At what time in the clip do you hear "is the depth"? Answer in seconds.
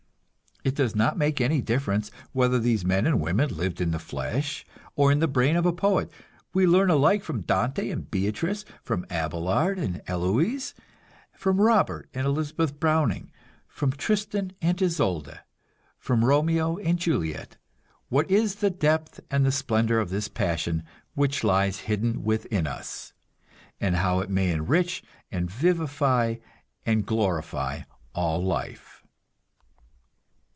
18.29-19.19